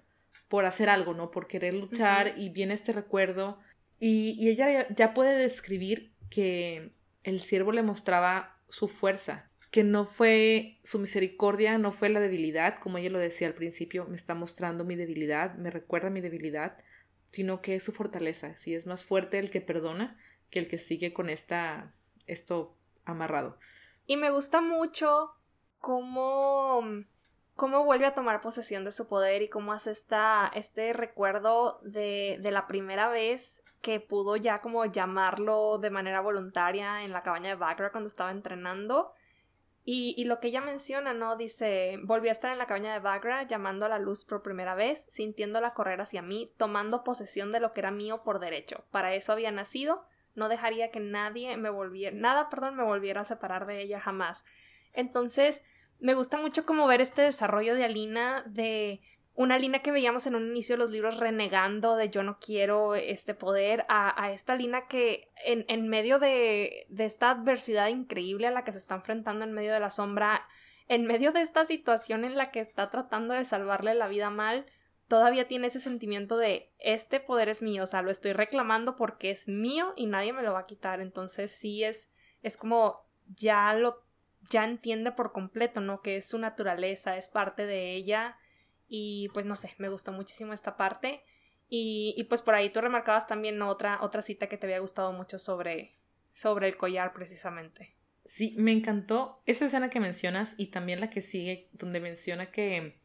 [0.48, 1.30] por hacer algo, ¿no?
[1.30, 3.58] Por querer luchar y viene este recuerdo.
[3.98, 6.92] Y, y ella ya puede describir que
[7.24, 12.78] el siervo le mostraba su fuerza, que no fue su misericordia, no fue la debilidad,
[12.78, 16.78] como ella lo decía al principio, me está mostrando mi debilidad, me recuerda mi debilidad,
[17.32, 20.18] sino que es su fortaleza, si es más fuerte el que perdona
[20.50, 21.92] que el que sigue con esta
[22.26, 23.58] esto amarrado.
[24.06, 25.35] Y me gusta mucho
[25.86, 26.82] cómo,
[27.54, 32.40] cómo vuelve a tomar posesión de su poder y cómo hace esta, este recuerdo de,
[32.42, 37.50] de la primera vez que pudo ya como llamarlo de manera voluntaria en la cabaña
[37.50, 39.12] de Bagra cuando estaba entrenando.
[39.84, 41.36] Y, y, lo que ella menciona, ¿no?
[41.36, 44.74] Dice, volví a estar en la cabaña de Bagra, llamando a la luz por primera
[44.74, 48.82] vez, sintiéndola correr hacia mí, tomando posesión de lo que era mío por derecho.
[48.90, 53.24] Para eso había nacido, no dejaría que nadie me volviera, nada, perdón, me volviera a
[53.24, 54.44] separar de ella jamás.
[54.92, 55.62] Entonces,
[56.00, 59.00] me gusta mucho como ver este desarrollo de Alina, de
[59.34, 62.94] una Alina que veíamos en un inicio de los libros renegando de yo no quiero
[62.94, 68.46] este poder, a, a esta Alina que en, en medio de, de esta adversidad increíble
[68.46, 70.46] a la que se está enfrentando en medio de la sombra,
[70.88, 74.66] en medio de esta situación en la que está tratando de salvarle la vida mal,
[75.08, 79.30] todavía tiene ese sentimiento de este poder es mío, o sea, lo estoy reclamando porque
[79.30, 81.00] es mío y nadie me lo va a quitar.
[81.00, 84.05] Entonces sí es, es como ya lo
[84.50, 86.02] ya entiende por completo, ¿no?
[86.02, 88.36] Que es su naturaleza, es parte de ella.
[88.88, 91.22] Y pues no sé, me gustó muchísimo esta parte.
[91.68, 95.12] Y, y pues por ahí tú remarcabas también otra, otra cita que te había gustado
[95.12, 95.96] mucho sobre,
[96.30, 97.94] sobre el collar precisamente.
[98.24, 103.00] Sí, me encantó esa escena que mencionas y también la que sigue, donde menciona que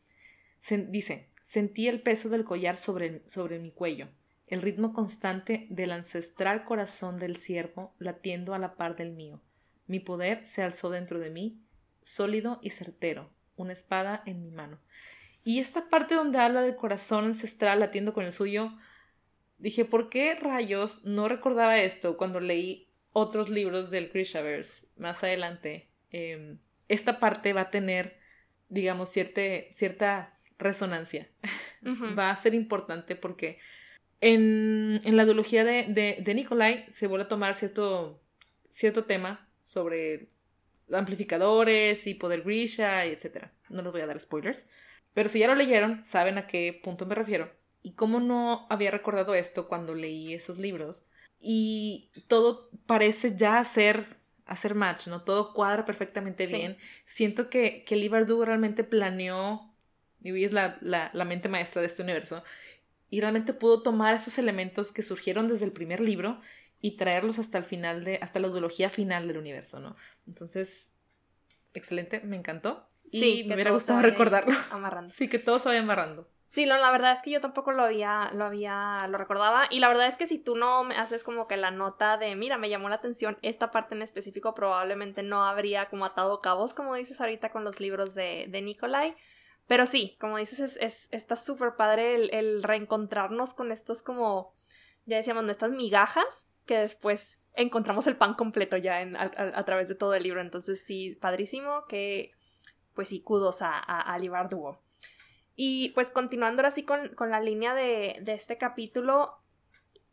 [0.89, 4.07] dice, sentí el peso del collar sobre, sobre mi cuello.
[4.47, 9.41] el ritmo constante del ancestral corazón del siervo latiendo a la par del mío.
[9.91, 11.59] Mi poder se alzó dentro de mí,
[12.01, 14.79] sólido y certero, una espada en mi mano.
[15.43, 18.71] Y esta parte donde habla del corazón ancestral latiendo con el suyo,
[19.57, 25.89] dije, ¿por qué rayos no recordaba esto cuando leí otros libros del Grishaverse más adelante?
[26.09, 28.17] Em, esta parte va a tener,
[28.69, 31.27] digamos, cierta resonancia.
[32.17, 33.59] va a ser importante porque
[34.21, 38.21] en, la ideología de, de, de, Nikolai se vuelve a tomar cierto,
[38.69, 40.27] cierto tema sobre
[40.91, 43.45] amplificadores y poder Grisha, etc.
[43.69, 44.67] No les voy a dar spoilers.
[45.13, 47.49] Pero si ya lo leyeron, saben a qué punto me refiero.
[47.81, 51.05] Y cómo no había recordado esto cuando leí esos libros.
[51.39, 55.23] Y todo parece ya hacer, hacer match, ¿no?
[55.23, 56.77] Todo cuadra perfectamente bien.
[57.05, 59.73] Siento que, que Lee realmente planeó,
[60.21, 62.43] y es la, la, la mente maestra de este universo,
[63.09, 66.41] y realmente pudo tomar esos elementos que surgieron desde el primer libro
[66.81, 69.95] y traerlos hasta el final de, hasta la ideología final del universo, ¿no?
[70.27, 70.95] Entonces,
[71.73, 72.87] excelente, me encantó.
[73.11, 74.57] Sí, y me hubiera gustado recordarlo.
[74.71, 75.13] Amarrando.
[75.13, 76.27] Sí, que todo se vaya amarrando.
[76.47, 79.67] Sí, no, la verdad es que yo tampoco lo había, lo había, lo recordaba.
[79.69, 82.35] Y la verdad es que si tú no me haces como que la nota de,
[82.35, 86.73] mira, me llamó la atención esta parte en específico, probablemente no habría como atado cabos,
[86.73, 89.15] como dices ahorita con los libros de, de Nikolai.
[89.67, 94.53] Pero sí, como dices, es, es está súper padre el, el, reencontrarnos con estos como,
[95.05, 100.13] ya decíamos, nuestras migajas que después encontramos el pan completo ya a, través de todo
[100.13, 100.41] el libro.
[100.41, 102.31] Entonces sí, padrísimo que
[102.93, 104.19] pues sí, kudos a, a, a
[105.55, 109.37] Y pues continuando ahora con, con la línea de, de, este capítulo,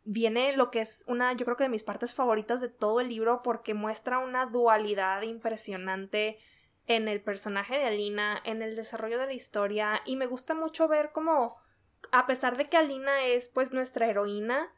[0.03, 3.09] viene lo que es una, yo creo que de mis partes favoritas de todo el
[3.09, 6.37] libro porque muestra una dualidad impresionante
[6.87, 10.87] en el personaje de Alina, en el desarrollo de la historia y me gusta mucho
[10.87, 11.57] ver cómo,
[12.11, 14.73] a pesar de que Alina es pues nuestra heroína,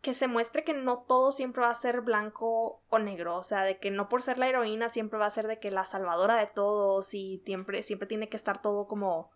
[0.00, 3.62] que se muestre que no todo siempre va a ser blanco o negro, o sea,
[3.62, 6.36] de que no por ser la heroína siempre va a ser de que la salvadora
[6.36, 9.30] de todos y siempre, siempre tiene que estar todo como,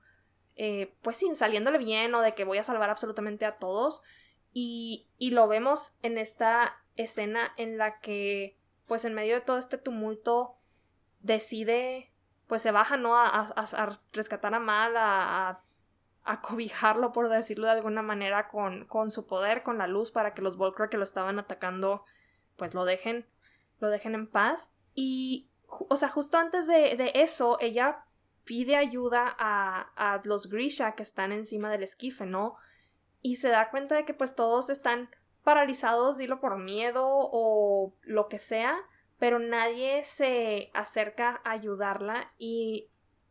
[0.56, 4.02] eh, pues sin saliéndole bien o de que voy a salvar absolutamente a todos.
[4.52, 9.58] Y, y lo vemos en esta escena en la que, pues en medio de todo
[9.58, 10.56] este tumulto,
[11.20, 12.12] decide,
[12.46, 13.16] pues se baja, ¿no?
[13.16, 15.60] A, a, rescatar a Mal, a
[16.30, 20.42] acobijarlo, por decirlo de alguna manera, con, con su poder, con la luz, para que
[20.42, 22.04] los Volcra que lo estaban atacando,
[22.56, 23.26] pues lo dejen,
[23.80, 24.70] lo dejen en paz.
[24.94, 28.04] Y, o sea, justo antes de, de eso, ella
[28.44, 32.56] pide ayuda a, a los Grisha que están encima del esquife, ¿no?
[33.22, 35.10] Y se da cuenta de que pues todos están
[35.42, 38.76] paralizados, dilo por miedo o lo que sea,
[39.18, 42.88] pero nadie se acerca a ayudarla y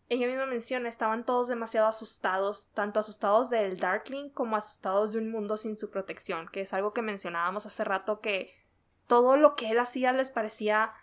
[0.09, 5.31] ella misma menciona, estaban todos demasiado asustados, tanto asustados del Darkling como asustados de un
[5.31, 8.51] mundo sin su protección, que es algo que mencionábamos hace rato que
[9.07, 10.93] todo lo que él hacía les parecía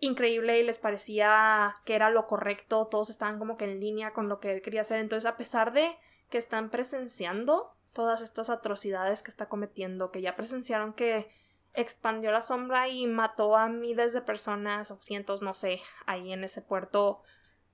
[0.00, 4.30] increíble y les parecía que era lo correcto, todos estaban como que en línea con
[4.30, 5.96] lo que él quería hacer, entonces a pesar de
[6.30, 11.28] que están presenciando todas estas atrocidades que está cometiendo, que ya presenciaron que
[11.74, 16.44] expandió la sombra y mató a miles de personas o cientos, no sé, ahí en
[16.44, 17.22] ese puerto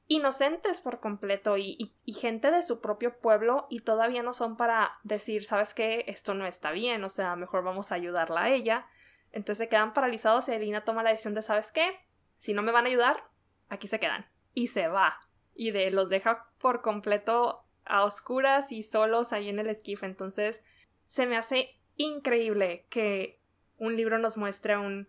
[0.06, 5.44] inocentes por completo y, gente de su propio pueblo y todavía no son para decir,
[5.44, 8.86] sabes qué, esto no está bien, o sea, mejor vamos a ayudarla a ella.
[9.32, 11.98] Entonces se quedan paralizados y Elina toma la decisión de, sabes qué,
[12.38, 13.24] si no me van a ayudar,
[13.68, 14.26] aquí se quedan.
[14.52, 15.20] Y se va.
[15.54, 20.06] Y de los deja por completo a oscuras y solos ahí en el esquife.
[20.06, 20.62] Entonces
[21.06, 23.40] se me hace increíble que
[23.78, 25.08] un libro nos muestre un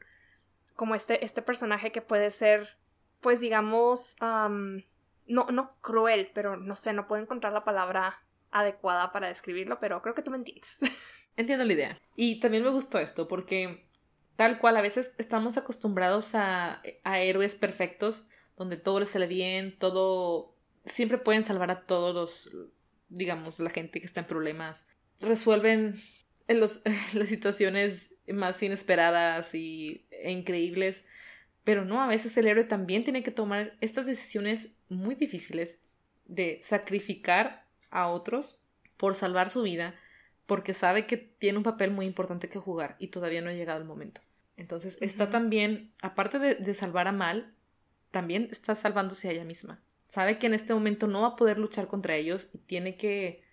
[0.76, 2.78] como este, este personaje que puede ser
[3.26, 9.30] pues digamos, no, no cruel, pero no sé, no puedo encontrar la palabra adecuada para
[9.30, 10.78] describirlo, pero creo que tú me entiendes.
[11.36, 12.00] Entiendo la idea.
[12.16, 13.84] Y también me gustó esto porque
[14.36, 19.76] tal cual a veces estamos acostumbrados a, a héroes perfectos donde todo les sale bien,
[19.80, 22.56] todo siempre pueden salvar a todos los,
[23.10, 24.86] digamos, la gente que está en problemas.
[25.20, 26.00] Resuelven
[26.48, 26.84] en los,
[27.16, 31.08] las situaciones más inesperadas y, e increíbles
[31.66, 35.80] pero no, a veces el héroe también tiene que tomar estas decisiones muy difíciles
[36.28, 38.60] de sacrificar a otros
[38.98, 39.96] por salvar su vida,
[40.46, 43.80] porque sabe que tiene un papel muy importante que jugar y todavía no ha llegado
[43.80, 44.22] el momento.
[44.58, 47.52] Entonces está también, aparte de, de salvar a Mal,
[48.12, 49.82] también está salvándose a ella misma.
[50.08, 53.44] Sabe que en este momento no va a poder luchar contra ellos y tiene que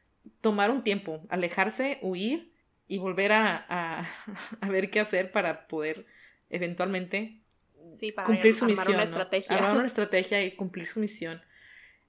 [0.42, 2.52] tomar un tiempo, alejarse, huir
[2.88, 4.06] y volver a, a,
[4.60, 6.04] a ver qué hacer para poder
[6.50, 7.41] eventualmente
[8.24, 8.94] cumplir su misión.
[8.94, 9.56] Una estrategia.
[9.56, 11.42] Armar una estrategia y cumplir su misión.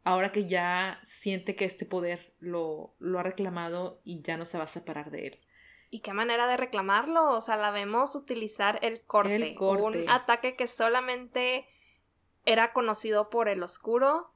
[0.03, 4.57] Ahora que ya siente que este poder lo, lo ha reclamado y ya no se
[4.57, 5.39] va a separar de él.
[5.89, 7.31] y qué manera de reclamarlo.
[7.31, 9.35] O sea, la vemos utilizar el corte.
[9.35, 10.03] El corte.
[10.03, 11.67] Un ataque que solamente
[12.45, 14.31] era conocido por el oscuro.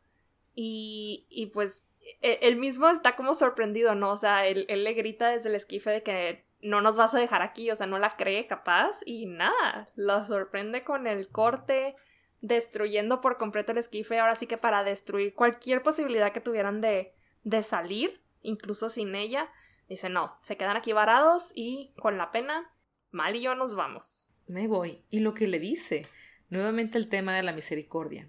[0.56, 1.86] Y, y pues
[2.22, 4.12] e, él mismo está como sorprendido, ¿no?
[4.12, 7.20] O sea, él, él, le grita desde el esquife de que no nos vas a
[7.20, 11.96] dejar aquí, o sea, no la cree capaz y nada, lo sorprende con el corte,
[12.42, 17.14] destruyendo por completo el esquife, ahora sí que para destruir cualquier posibilidad que tuvieran de,
[17.44, 19.50] de salir, incluso sin ella,
[19.90, 22.74] Dice, no, se quedan aquí varados y con la pena,
[23.10, 24.28] Mal y yo nos vamos.
[24.48, 25.02] Me voy.
[25.10, 26.06] Y lo que le dice,
[26.50, 28.28] nuevamente el tema de la misericordia.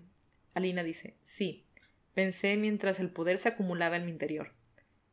[0.55, 1.67] Alina dice, sí,
[2.15, 4.53] pensé mientras el poder se acumulaba en mi interior.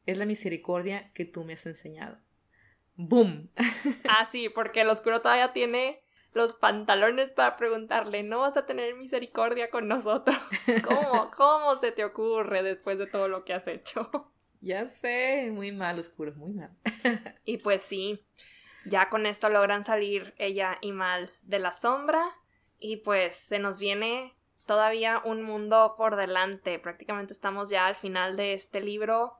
[0.05, 2.19] Es la misericordia que tú me has enseñado.
[2.95, 3.49] ¡Boom!
[4.09, 6.01] ah, sí, porque el oscuro todavía tiene
[6.33, 10.37] los pantalones para preguntarle, ¿no vas a tener misericordia con nosotros?
[10.83, 11.31] ¿Cómo?
[11.35, 14.31] ¿Cómo se te ocurre después de todo lo que has hecho?
[14.61, 16.71] Ya sé, muy mal, oscuro, muy mal.
[17.45, 18.25] y pues sí,
[18.85, 22.23] ya con esto logran salir ella y Mal de la sombra
[22.79, 24.33] y pues se nos viene
[24.65, 26.79] todavía un mundo por delante.
[26.79, 29.37] Prácticamente estamos ya al final de este libro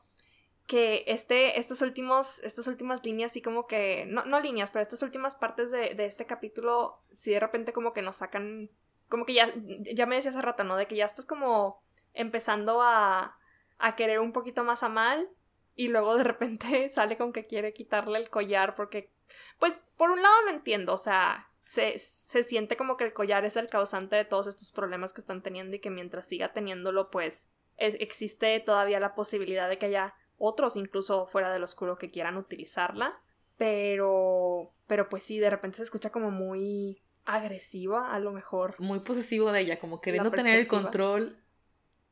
[0.68, 5.04] que este, estos últimos, estas últimas líneas, sí como que, no, no líneas, pero estas
[5.04, 8.70] últimas partes de, de, este capítulo, sí de repente como que nos sacan,
[9.08, 9.54] como que ya,
[9.94, 10.76] ya me decía hace rato, ¿no?
[10.76, 13.38] De que ya estás como empezando a,
[13.78, 15.30] a querer un poquito más a Mal
[15.76, 19.12] y luego de repente sale con que quiere quitarle el collar porque,
[19.60, 23.46] pues, por un lado lo entiendo, o sea, se, se, siente como que el collar
[23.46, 27.12] es el causante de todos estos problemas que están teniendo y que mientras siga teniéndolo,
[27.12, 32.38] pues, existe todavía la posibilidad de que haya otros incluso fuera del oscuro que quieran
[32.38, 33.10] utilizarla,
[33.58, 38.76] pero, pero pues sí, de repente se escucha como muy agresiva a lo mejor.
[38.80, 41.40] Muy posesivo de ella, como queriendo tener el control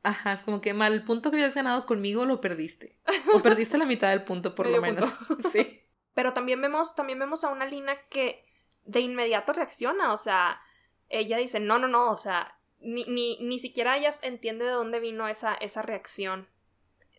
[0.04, 3.00] Ajá, es como que mal, el punto que habías ganado conmigo lo perdiste.
[3.34, 5.10] O perdiste la mitad del punto, por lo menos.
[5.52, 5.82] sí.
[6.14, 8.46] Pero también vemos, también vemos a una Lina que
[8.84, 10.12] de inmediato reacciona.
[10.12, 10.62] O sea,
[11.08, 12.12] ella dice, no, no, no.
[12.12, 16.50] O sea, ni, ni, ni siquiera ella entiende de dónde vino esa, esa reacción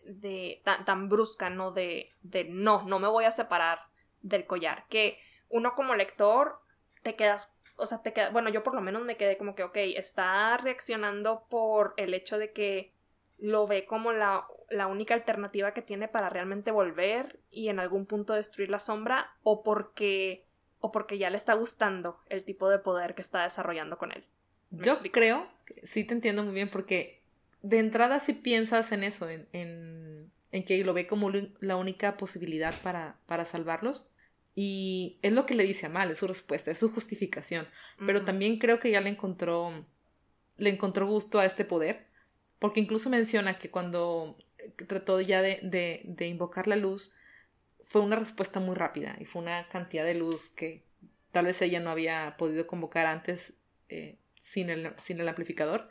[0.05, 1.71] de tan, tan brusca, ¿no?
[1.71, 3.81] De, de no, no me voy a separar
[4.23, 4.87] del collar.
[4.89, 6.61] Que uno como lector
[7.03, 9.65] te quedas o sea, te queda, bueno, yo por lo menos me quedé como que,
[9.65, 12.93] ok, está reaccionando por el hecho de que
[13.39, 18.07] lo ve como la, la única alternativa que tiene para realmente volver y en algún
[18.07, 20.47] punto destruir la sombra, o porque,
[20.81, 24.25] o porque ya le está gustando el tipo de poder que está desarrollando con él.
[24.71, 25.49] Yo creo,
[25.83, 27.23] sí te entiendo muy bien, porque
[27.65, 32.19] de entrada si piensas en eso, en, en, en que lo ve como la única
[32.19, 34.11] posibilidad para, para salvarlos,
[34.55, 37.67] y es lo que le dice a Mal, es su respuesta, es su justificación.
[38.07, 39.87] Pero también creo que ya le encontró,
[40.59, 42.07] le encontró gusto a este poder,
[42.59, 44.37] porque incluso menciona que cuando
[44.87, 47.15] trató ya de, de, de invocar la luz,
[47.83, 50.85] fue una respuesta muy rápida y fue una cantidad de luz que
[51.33, 53.59] tal vez ella no había podido convocar antes
[53.89, 55.89] eh, sin, el, sin el amplificador.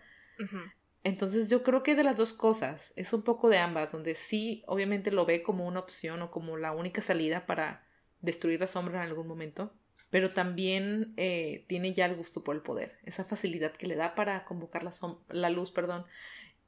[1.04, 4.64] Entonces yo creo que de las dos cosas, es un poco de ambas, donde sí,
[4.68, 7.86] obviamente lo ve como una opción o como la única salida para
[8.22, 9.74] destruir la sombra en algún momento,
[10.10, 14.16] pero también eh, tiene ya el gusto por el poder, esa facilidad que le da
[14.16, 14.91] para convocar la,
[15.30, 16.06] la luz, perdón,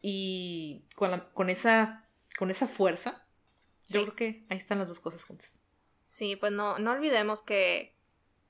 [0.02, 2.06] y con, con, esa,
[2.38, 3.26] con esa fuerza,
[3.88, 5.62] yo creo que ahí están las dos cosas juntas.
[6.04, 7.95] Sí, pues no, no olvidemos que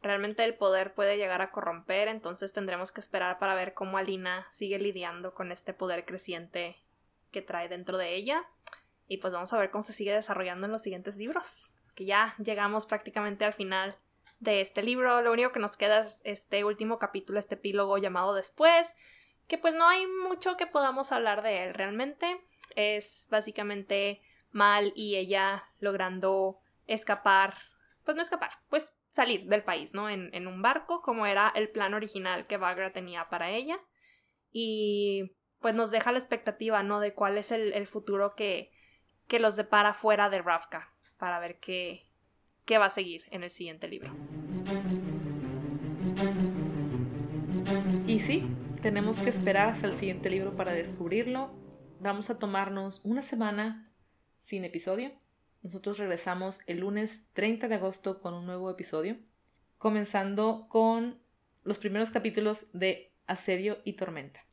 [0.06, 4.48] realmente el poder puede llegar a corromper, entonces tendremos que esperar para ver cómo Alina
[4.52, 6.78] sigue lidiando con este poder creciente
[7.32, 8.46] que trae dentro de ella.
[9.08, 12.36] Y pues vamos a ver cómo se sigue desarrollando en los siguientes libros que ya
[12.38, 13.98] llegamos prácticamente al final
[14.40, 15.22] de este libro.
[15.22, 18.94] Lo único que nos queda es este último capítulo, este epílogo llamado Después,
[19.48, 22.40] que pues no hay mucho que podamos hablar de él realmente.
[22.76, 27.56] Es básicamente Mal y ella logrando escapar,
[28.06, 30.10] pues no escapar, pues salir del país, ¿no?
[30.10, 33.80] En, un barco, como era el plan original que Bagra tenía para ella.
[34.52, 37.00] Y pues nos deja la expectativa, ¿no?
[37.00, 38.74] De cuál es el, el futuro que,
[39.30, 42.12] que los depara fuera de Ravka para ver qué,
[42.66, 44.14] qué va a seguir en el siguiente libro.
[48.06, 48.46] Y sí,
[48.82, 51.54] tenemos que esperar hasta el siguiente libro para descubrirlo.
[52.02, 53.94] Vamos a tomarnos una semana
[54.40, 55.14] sin episodio.
[55.66, 59.18] Nosotros regresamos el lunes 30 de agosto con un nuevo episodio,
[59.80, 61.18] comenzando con
[61.64, 64.46] los primeros capítulos de Asedio y Tormenta.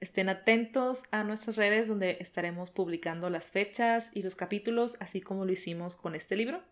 [0.00, 5.46] Estén atentos a nuestras redes donde estaremos publicando las fechas y los capítulos, así como
[5.46, 6.62] lo hicimos con este libro.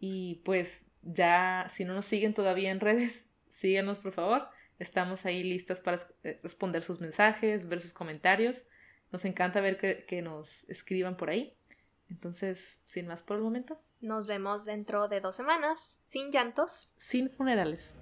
[0.00, 4.48] Y pues ya, si no nos siguen todavía en redes, síganos por favor.
[4.78, 8.66] Estamos ahí listas para eh, responder sus mensajes, ver sus comentarios.
[9.12, 11.54] Nos encanta ver que, que nos escriban por ahí.
[12.10, 13.80] Entonces, sin más por el momento.
[14.00, 16.94] Nos vemos dentro de dos semanas, sin llantos.
[16.98, 17.94] Sin funerales.